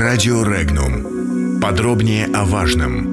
Радио 0.00 0.42
Регнум. 0.44 1.60
Подробнее 1.60 2.24
о 2.32 2.46
важном. 2.46 3.04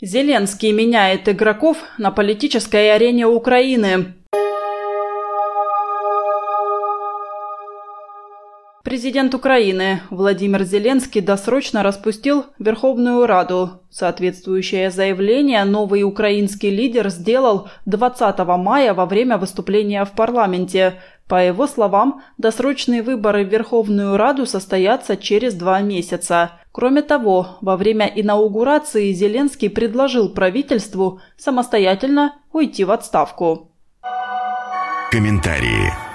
Зеленский 0.00 0.72
меняет 0.72 1.28
игроков 1.28 1.76
на 1.96 2.10
политической 2.10 2.92
арене 2.92 3.28
Украины. 3.28 4.16
Президент 8.86 9.34
Украины 9.34 10.02
Владимир 10.10 10.62
Зеленский 10.62 11.20
досрочно 11.20 11.82
распустил 11.82 12.44
Верховную 12.60 13.26
Раду. 13.26 13.80
Соответствующее 13.90 14.92
заявление 14.92 15.64
новый 15.64 16.04
украинский 16.04 16.70
лидер 16.70 17.08
сделал 17.08 17.68
20 17.86 18.38
мая 18.46 18.94
во 18.94 19.06
время 19.06 19.38
выступления 19.38 20.04
в 20.04 20.12
парламенте. 20.12 21.00
По 21.26 21.44
его 21.44 21.66
словам, 21.66 22.22
досрочные 22.38 23.02
выборы 23.02 23.44
в 23.44 23.48
Верховную 23.48 24.16
Раду 24.16 24.46
состоятся 24.46 25.16
через 25.16 25.54
два 25.54 25.80
месяца. 25.80 26.52
Кроме 26.70 27.02
того, 27.02 27.56
во 27.62 27.76
время 27.76 28.06
инаугурации 28.06 29.10
Зеленский 29.10 29.68
предложил 29.68 30.28
правительству 30.28 31.20
самостоятельно 31.36 32.36
уйти 32.52 32.84
в 32.84 32.92
отставку. 32.92 33.72
Комментарии. 35.10 36.05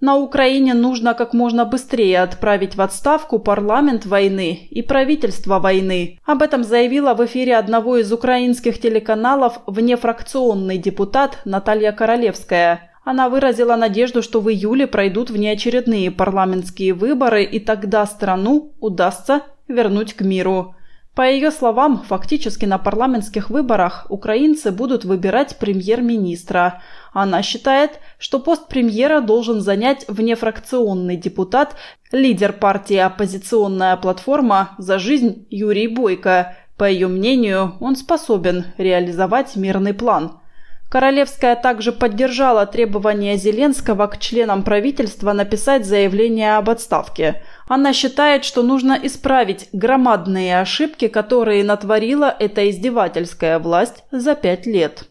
На 0.00 0.16
Украине 0.16 0.74
нужно 0.74 1.14
как 1.14 1.34
можно 1.34 1.64
быстрее 1.64 2.20
отправить 2.20 2.76
в 2.76 2.80
отставку 2.80 3.40
парламент 3.40 4.06
войны 4.06 4.68
и 4.70 4.80
правительство 4.80 5.58
войны. 5.58 6.20
Об 6.24 6.42
этом 6.42 6.62
заявила 6.62 7.14
в 7.14 7.26
эфире 7.26 7.56
одного 7.56 7.96
из 7.96 8.12
украинских 8.12 8.80
телеканалов 8.80 9.58
внефракционный 9.66 10.78
депутат 10.78 11.40
Наталья 11.44 11.90
Королевская. 11.90 12.92
Она 13.04 13.28
выразила 13.28 13.74
надежду, 13.74 14.22
что 14.22 14.40
в 14.40 14.48
июле 14.48 14.86
пройдут 14.86 15.30
внеочередные 15.30 16.12
парламентские 16.12 16.94
выборы, 16.94 17.42
и 17.42 17.58
тогда 17.58 18.06
страну 18.06 18.74
удастся 18.78 19.42
вернуть 19.66 20.14
к 20.14 20.20
миру. 20.20 20.76
По 21.18 21.28
ее 21.28 21.50
словам, 21.50 22.04
фактически 22.08 22.64
на 22.64 22.78
парламентских 22.78 23.50
выборах 23.50 24.06
украинцы 24.08 24.70
будут 24.70 25.04
выбирать 25.04 25.58
премьер-министра. 25.58 26.80
Она 27.12 27.42
считает, 27.42 27.98
что 28.20 28.38
пост 28.38 28.68
премьера 28.68 29.20
должен 29.20 29.60
занять 29.60 30.04
внефракционный 30.06 31.16
депутат, 31.16 31.74
лидер 32.12 32.52
партии 32.52 32.98
«Оппозиционная 32.98 33.96
платформа 33.96 34.76
за 34.78 35.00
жизнь» 35.00 35.44
Юрий 35.50 35.88
Бойко. 35.88 36.56
По 36.76 36.88
ее 36.88 37.08
мнению, 37.08 37.74
он 37.80 37.96
способен 37.96 38.66
реализовать 38.76 39.56
мирный 39.56 39.94
план– 39.94 40.38
Королевская 40.88 41.54
также 41.54 41.92
поддержала 41.92 42.64
требование 42.64 43.36
Зеленского 43.36 44.06
к 44.06 44.18
членам 44.18 44.62
правительства 44.62 45.34
написать 45.34 45.84
заявление 45.84 46.56
об 46.56 46.70
отставке. 46.70 47.42
Она 47.68 47.92
считает, 47.92 48.44
что 48.44 48.62
нужно 48.62 48.98
исправить 49.02 49.68
громадные 49.72 50.60
ошибки, 50.60 51.08
которые 51.08 51.64
натворила 51.64 52.34
эта 52.38 52.68
издевательская 52.70 53.58
власть 53.58 54.04
за 54.10 54.34
пять 54.34 54.66
лет. 54.66 55.07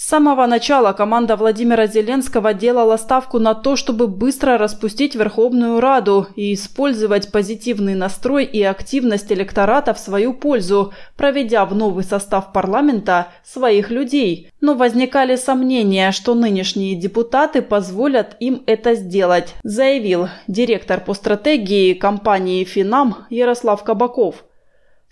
С 0.00 0.06
самого 0.06 0.46
начала 0.46 0.94
команда 0.94 1.36
Владимира 1.36 1.86
Зеленского 1.86 2.54
делала 2.54 2.96
ставку 2.96 3.38
на 3.38 3.54
то, 3.54 3.76
чтобы 3.76 4.08
быстро 4.08 4.56
распустить 4.56 5.14
Верховную 5.14 5.78
Раду 5.78 6.26
и 6.36 6.54
использовать 6.54 7.30
позитивный 7.30 7.94
настрой 7.94 8.46
и 8.46 8.62
активность 8.62 9.30
электората 9.30 9.92
в 9.92 9.98
свою 9.98 10.32
пользу, 10.32 10.94
проведя 11.18 11.66
в 11.66 11.74
новый 11.74 12.02
состав 12.02 12.50
парламента 12.54 13.28
своих 13.44 13.90
людей. 13.90 14.48
Но 14.62 14.74
возникали 14.74 15.36
сомнения, 15.36 16.12
что 16.12 16.34
нынешние 16.34 16.94
депутаты 16.94 17.60
позволят 17.60 18.36
им 18.40 18.62
это 18.66 18.94
сделать, 18.94 19.54
заявил 19.64 20.28
директор 20.48 20.98
по 21.04 21.12
стратегии 21.12 21.92
компании 21.92 22.64
«Финам» 22.64 23.26
Ярослав 23.28 23.84
Кабаков. 23.84 24.46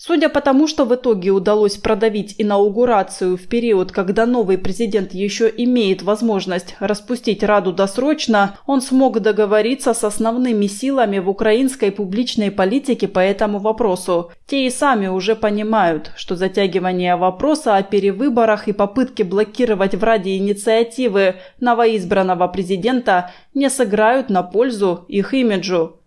Судя 0.01 0.29
по 0.29 0.41
тому, 0.41 0.69
что 0.69 0.85
в 0.85 0.95
итоге 0.95 1.31
удалось 1.31 1.77
продавить 1.77 2.37
инаугурацию 2.39 3.37
в 3.37 3.49
период, 3.49 3.91
когда 3.91 4.27
новый 4.27 4.57
президент 4.57 5.13
еще 5.13 5.53
имеет 5.57 6.03
возможность 6.03 6.77
распустить 6.79 7.43
Раду 7.43 7.73
досрочно, 7.73 8.57
он 8.65 8.81
смог 8.81 9.19
договориться 9.19 9.95
с 9.95 10.05
основными 10.05 10.69
силами 10.69 11.19
в 11.19 11.29
украинской 11.29 11.91
публичной 11.91 12.53
политике 12.53 13.09
по 13.09 13.19
этому 13.19 13.59
вопросу. 13.59 14.31
Те 14.47 14.69
и 14.69 14.71
сами 14.71 15.09
уже 15.09 15.35
понимают, 15.35 16.13
что 16.15 16.37
затягивание 16.37 17.17
вопроса 17.17 17.75
о 17.75 17.83
перевыборах 17.83 18.69
и 18.69 18.73
попытки 18.73 19.25
блокировать 19.25 19.97
в 19.97 20.05
Раде 20.05 20.37
инициативы 20.37 21.41
новоизбранного 21.59 22.47
президента 22.47 23.33
не 23.53 23.69
сыграют 23.69 24.31
на 24.31 24.45
пользу 24.45 25.07
их 25.09 25.35
имиджу. 25.35 25.98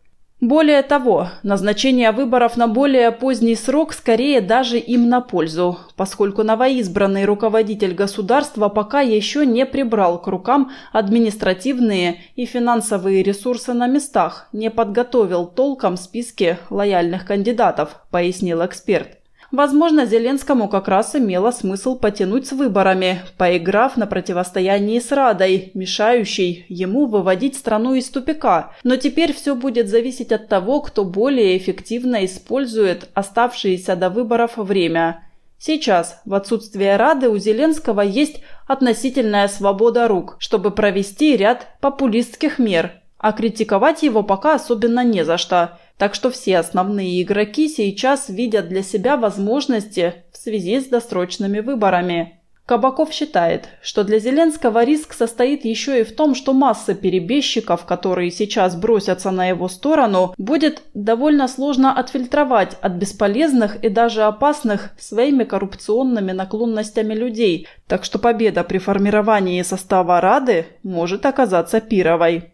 Более 0.41 0.81
того, 0.81 1.29
назначение 1.44 2.12
выборов 2.12 2.57
на 2.57 2.68
более 2.68 3.12
поздний 3.12 3.53
срок 3.53 3.94
скорее 3.94 4.41
даже 4.41 4.79
им 4.79 5.07
на 5.07 5.22
пользу, 5.22 5.78
поскольку 5.96 6.41
новоизбранный 6.41 7.25
руководитель 7.25 7.94
государства 7.94 8.68
пока 8.68 9.01
еще 9.01 9.46
не 9.46 9.68
прибрал 9.68 10.19
к 10.19 10.25
рукам 10.25 10.72
административные 10.94 12.22
и 12.35 12.46
финансовые 12.46 13.22
ресурсы 13.22 13.74
на 13.74 13.85
местах, 13.85 14.47
не 14.51 14.72
подготовил 14.72 15.46
толком 15.46 15.96
списки 15.96 16.57
лояльных 16.72 17.24
кандидатов, 17.24 18.01
пояснил 18.09 18.66
эксперт. 18.66 19.21
Возможно, 19.51 20.06
Зеленскому 20.06 20.69
как 20.69 20.88
раз 20.88 21.13
имело 21.13 21.51
смысл 21.51 21.97
потянуть 21.97 22.47
с 22.47 22.53
выборами, 22.53 23.22
поиграв 23.38 23.97
на 23.97 24.07
противостоянии 24.07 25.00
с 25.00 25.12
Радой, 25.12 25.72
мешающей 25.73 26.66
ему 26.69 27.06
выводить 27.06 27.57
страну 27.57 27.94
из 27.94 28.09
тупика. 28.09 28.72
Но 28.84 28.95
теперь 28.95 29.34
все 29.34 29.53
будет 29.53 29.89
зависеть 29.89 30.31
от 30.31 30.47
того, 30.47 30.79
кто 30.79 31.03
более 31.03 31.57
эффективно 31.57 32.23
использует 32.23 33.09
оставшееся 33.13 33.97
до 33.97 34.09
выборов 34.09 34.56
время. 34.56 35.28
Сейчас, 35.57 36.22
в 36.25 36.33
отсутствие 36.33 36.95
Рады, 36.95 37.29
у 37.29 37.38
Зеленского 37.38 38.01
есть 38.01 38.41
относительная 38.68 39.50
свобода 39.50 40.07
рук, 40.07 40.38
чтобы 40.39 40.72
провести 40.72 41.35
ряд 41.35 41.68
популистских 41.81 42.57
мер, 42.57 42.94
а 43.18 43.33
критиковать 43.33 44.01
его 44.01 44.23
пока 44.23 44.56
особенно 44.56 45.03
не 45.03 45.23
за 45.23 45.38
что. 45.38 45.78
Так 46.01 46.16
что 46.16 46.31
все 46.31 46.57
основные 46.57 47.22
игроки 47.22 47.69
сейчас 47.69 48.28
видят 48.28 48.67
для 48.69 48.81
себя 48.81 49.17
возможности 49.17 50.16
в 50.34 50.38
связи 50.38 50.79
с 50.79 50.88
досрочными 50.88 51.59
выборами. 51.59 52.39
Кабаков 52.66 53.13
считает, 53.13 53.67
что 53.84 54.03
для 54.03 54.17
Зеленского 54.17 54.84
риск 54.84 55.13
состоит 55.13 55.63
еще 55.63 56.01
и 56.01 56.03
в 56.03 56.16
том, 56.16 56.34
что 56.34 56.53
масса 56.53 56.95
перебежчиков, 56.95 57.85
которые 57.85 58.31
сейчас 58.31 58.75
бросятся 58.75 59.29
на 59.29 59.50
его 59.50 59.67
сторону, 59.67 60.34
будет 60.39 60.81
довольно 60.95 61.47
сложно 61.47 61.95
отфильтровать 61.95 62.78
от 62.81 62.94
бесполезных 62.94 63.83
и 63.83 63.89
даже 63.89 64.23
опасных 64.23 64.89
своими 64.97 65.44
коррупционными 65.44 66.31
наклонностями 66.31 67.13
людей, 67.13 67.68
так 67.85 68.06
что 68.06 68.18
победа 68.18 68.63
при 68.63 68.79
формировании 68.79 69.62
состава 69.62 70.19
Рады 70.19 70.66
может 70.81 71.28
оказаться 71.28 71.79
пировой. 71.79 72.50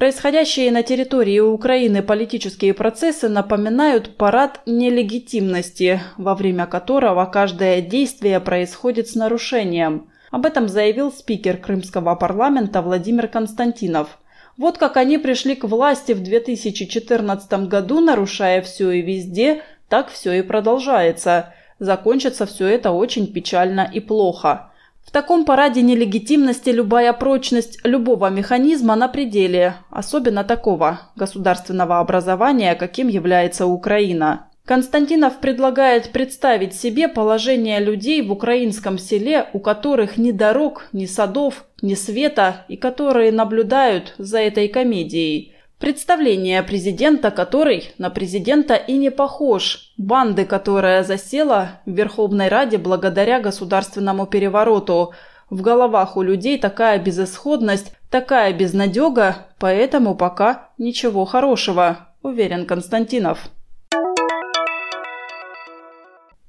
Происходящие 0.00 0.72
на 0.72 0.82
территории 0.82 1.40
Украины 1.40 2.02
политические 2.02 2.72
процессы 2.72 3.28
напоминают 3.28 4.16
парад 4.16 4.62
нелегитимности, 4.64 6.00
во 6.16 6.34
время 6.34 6.64
которого 6.64 7.26
каждое 7.26 7.82
действие 7.82 8.40
происходит 8.40 9.08
с 9.08 9.14
нарушением. 9.14 10.10
Об 10.30 10.46
этом 10.46 10.70
заявил 10.70 11.12
спикер 11.12 11.58
Крымского 11.58 12.14
парламента 12.14 12.80
Владимир 12.80 13.28
Константинов. 13.28 14.18
Вот 14.56 14.78
как 14.78 14.96
они 14.96 15.18
пришли 15.18 15.54
к 15.54 15.64
власти 15.64 16.12
в 16.12 16.22
2014 16.22 17.68
году, 17.68 18.00
нарушая 18.00 18.62
все 18.62 18.92
и 18.92 19.02
везде, 19.02 19.64
так 19.90 20.08
все 20.08 20.32
и 20.32 20.40
продолжается. 20.40 21.52
Закончится 21.78 22.46
все 22.46 22.68
это 22.68 22.92
очень 22.92 23.30
печально 23.30 23.86
и 23.92 24.00
плохо. 24.00 24.69
В 25.04 25.12
таком 25.12 25.44
параде 25.44 25.82
нелегитимности 25.82 26.70
любая 26.70 27.12
прочность 27.12 27.80
любого 27.84 28.30
механизма 28.30 28.94
на 28.94 29.08
пределе, 29.08 29.74
особенно 29.90 30.44
такого 30.44 31.00
государственного 31.16 31.98
образования, 31.98 32.74
каким 32.74 33.08
является 33.08 33.66
Украина. 33.66 34.46
Константинов 34.64 35.40
предлагает 35.40 36.12
представить 36.12 36.74
себе 36.74 37.08
положение 37.08 37.80
людей 37.80 38.22
в 38.22 38.30
украинском 38.30 38.98
селе, 38.98 39.48
у 39.52 39.58
которых 39.58 40.16
ни 40.16 40.30
дорог, 40.30 40.86
ни 40.92 41.06
садов, 41.06 41.64
ни 41.82 41.94
света, 41.94 42.64
и 42.68 42.76
которые 42.76 43.32
наблюдают 43.32 44.14
за 44.18 44.38
этой 44.38 44.68
комедией– 44.68 45.54
Представление 45.80 46.62
президента, 46.62 47.30
который 47.30 47.94
на 47.96 48.10
президента 48.10 48.74
и 48.74 48.98
не 48.98 49.10
похож. 49.10 49.94
Банды, 49.96 50.44
которая 50.44 51.02
засела 51.04 51.80
в 51.86 51.92
Верховной 51.92 52.48
Раде 52.48 52.76
благодаря 52.76 53.40
государственному 53.40 54.26
перевороту. 54.26 55.14
В 55.48 55.62
головах 55.62 56.18
у 56.18 56.22
людей 56.22 56.58
такая 56.58 56.98
безысходность, 56.98 57.94
такая 58.10 58.52
безнадега, 58.52 59.46
поэтому 59.58 60.14
пока 60.14 60.68
ничего 60.76 61.24
хорошего, 61.24 62.08
уверен 62.22 62.66
Константинов. 62.66 63.48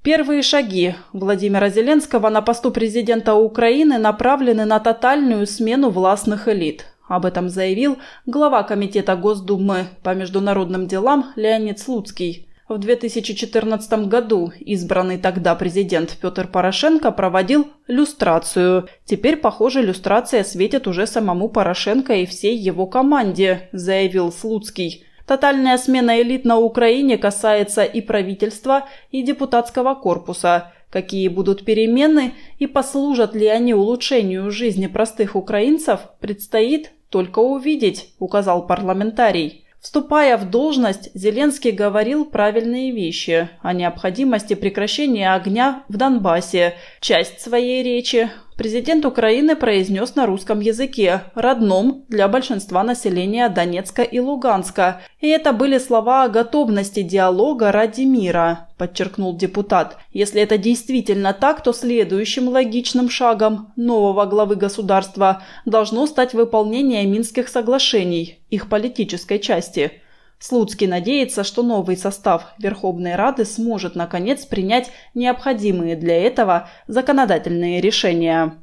Первые 0.03 0.41
шаги 0.41 0.95
Владимира 1.13 1.69
Зеленского 1.69 2.27
на 2.27 2.41
посту 2.41 2.69
президента 2.69 3.35
Украины 3.35 3.97
направлены 3.97 4.65
на 4.65 4.81
тотальную 4.81 5.47
смену 5.47 5.89
властных 5.89 6.49
элит. 6.49 6.87
Об 7.11 7.25
этом 7.25 7.49
заявил 7.49 7.97
глава 8.25 8.63
Комитета 8.63 9.17
Госдумы 9.17 9.87
по 10.01 10.15
международным 10.15 10.87
делам 10.87 11.33
Леонид 11.35 11.77
Слуцкий. 11.77 12.47
В 12.69 12.77
2014 12.77 14.07
году 14.07 14.53
избранный 14.61 15.17
тогда 15.17 15.53
президент 15.55 16.17
Петр 16.21 16.47
Порошенко 16.47 17.11
проводил 17.11 17.67
люстрацию. 17.87 18.87
Теперь, 19.03 19.35
похоже, 19.35 19.81
люстрация 19.81 20.45
светит 20.45 20.87
уже 20.87 21.05
самому 21.05 21.49
Порошенко 21.49 22.13
и 22.13 22.25
всей 22.25 22.55
его 22.55 22.87
команде, 22.87 23.67
заявил 23.73 24.31
Слуцкий. 24.31 25.03
Тотальная 25.27 25.77
смена 25.77 26.21
элит 26.21 26.45
на 26.45 26.59
Украине 26.59 27.17
касается 27.17 27.83
и 27.83 27.99
правительства, 27.99 28.87
и 29.11 29.21
депутатского 29.21 29.95
корпуса. 29.95 30.71
Какие 30.91 31.29
будут 31.29 31.63
перемены 31.63 32.33
и 32.59 32.67
послужат 32.67 33.33
ли 33.33 33.47
они 33.47 33.73
улучшению 33.73 34.51
жизни 34.51 34.87
простых 34.87 35.37
украинцев, 35.37 36.01
предстоит 36.19 36.91
только 37.09 37.39
увидеть, 37.39 38.13
указал 38.19 38.67
парламентарий. 38.67 39.65
Вступая 39.79 40.37
в 40.37 40.49
должность, 40.49 41.09
Зеленский 41.15 41.71
говорил 41.71 42.25
правильные 42.25 42.91
вещи 42.91 43.49
о 43.61 43.73
необходимости 43.73 44.53
прекращения 44.53 45.33
огня 45.33 45.83
в 45.87 45.97
Донбассе. 45.97 46.75
Часть 46.99 47.39
своей 47.39 47.81
речи 47.81 48.29
президент 48.61 49.07
Украины 49.07 49.55
произнес 49.55 50.13
на 50.13 50.27
русском 50.27 50.59
языке, 50.59 51.23
родном 51.33 52.05
для 52.09 52.27
большинства 52.27 52.83
населения 52.83 53.49
Донецка 53.49 54.03
и 54.03 54.19
Луганска. 54.19 55.01
И 55.19 55.27
это 55.29 55.51
были 55.51 55.79
слова 55.79 56.25
о 56.25 56.29
готовности 56.29 57.01
диалога 57.01 57.71
ради 57.71 58.03
мира, 58.03 58.69
подчеркнул 58.77 59.35
депутат. 59.35 59.97
Если 60.13 60.39
это 60.39 60.59
действительно 60.59 61.33
так, 61.33 61.63
то 61.63 61.73
следующим 61.73 62.49
логичным 62.49 63.09
шагом 63.09 63.73
нового 63.75 64.27
главы 64.27 64.57
государства 64.57 65.41
должно 65.65 66.05
стать 66.05 66.35
выполнение 66.35 67.03
Минских 67.07 67.47
соглашений, 67.47 68.43
их 68.51 68.69
политической 68.69 69.39
части. 69.39 70.03
Слуцкий 70.41 70.87
надеется, 70.87 71.43
что 71.43 71.61
новый 71.61 71.95
состав 71.95 72.47
Верховной 72.57 73.15
Рады 73.15 73.45
сможет, 73.45 73.95
наконец, 73.95 74.43
принять 74.43 74.91
необходимые 75.13 75.95
для 75.95 76.19
этого 76.19 76.67
законодательные 76.87 77.79
решения. 77.79 78.55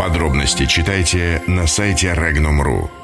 Подробности 0.00 0.66
читайте 0.66 1.40
на 1.46 1.68
сайте 1.68 2.08
Regnum.ru. 2.08 3.01